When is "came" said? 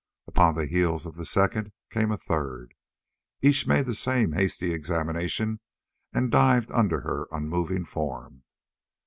1.91-2.09